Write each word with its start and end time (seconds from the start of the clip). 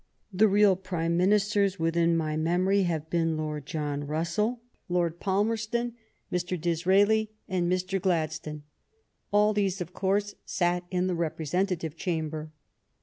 The 0.33 0.47
real 0.47 0.75
Prime 0.75 1.15
Minis 1.15 1.53
ters 1.53 1.77
within 1.77 2.17
my 2.17 2.35
memory 2.35 2.81
have 2.89 3.07
been 3.11 3.37
Lord 3.37 3.67
John 3.67 4.07
Russell, 4.07 4.63
Lord 4.89 5.19
Palmerston, 5.19 5.93
Mr. 6.33 6.59
Disraeli, 6.59 7.29
and 7.47 7.71
Mr. 7.71 8.01
Gladstone. 8.01 8.63
All 9.31 9.53
these, 9.53 9.79
of 9.79 9.93
course, 9.93 10.33
sat 10.43 10.85
in 10.89 11.05
the 11.05 11.13
Repre 11.13 11.47
sentative 11.47 11.95
Chamber. 11.95 12.51